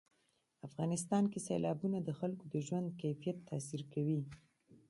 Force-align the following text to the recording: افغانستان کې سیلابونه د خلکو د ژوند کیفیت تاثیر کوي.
افغانستان 0.67 1.23
کې 1.31 1.39
سیلابونه 1.47 1.97
د 2.03 2.09
خلکو 2.19 2.43
د 2.53 2.55
ژوند 2.67 2.87
کیفیت 3.01 3.37
تاثیر 3.49 3.81
کوي. 3.93 4.21